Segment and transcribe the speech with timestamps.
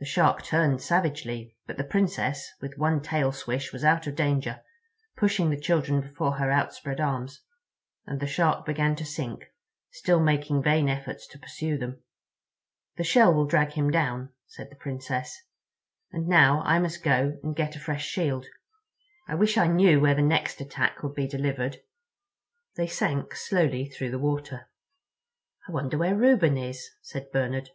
[0.00, 4.60] The Shark turned savagely, but the Princess with one tail swish was out of danger,
[5.16, 7.40] pushing the children before her outspread arms,
[8.06, 9.46] and the Shark began to sink,
[9.90, 12.02] still making vain efforts to pursue them.
[12.98, 15.40] [Illustration: The Swordfish Brigade.] "The shell will drag him down," said the Princess;
[16.10, 18.44] "and now I must go and get a fresh shield.
[19.26, 21.78] I wish I knew where the next attack would be delivered."
[22.76, 24.68] They sank slowly through the water.
[25.66, 27.70] "I wonder where Reuben is?" said Bernard.